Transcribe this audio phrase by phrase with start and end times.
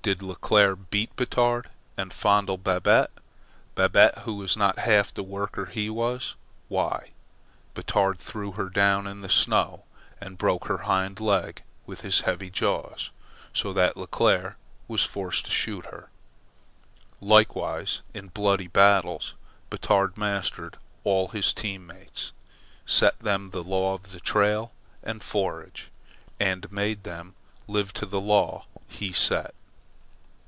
[0.00, 1.68] Did Leclere beat Batard
[1.98, 3.10] and fondle Babette
[3.74, 6.34] Babette who was not half the worker he was
[6.68, 7.10] why,
[7.74, 9.84] Batard threw her down in the snow
[10.18, 13.10] and broke her hind leg in his heavy jaws,
[13.52, 14.54] so that Leclere
[14.86, 16.08] was forced to shoot her.
[17.20, 19.34] Likewise, in bloody battles,
[19.68, 22.32] Batard mastered all his team mates,
[22.86, 24.72] set them the law of trail
[25.02, 25.90] and forage,
[26.40, 27.34] and made them
[27.66, 29.54] live to the law he set.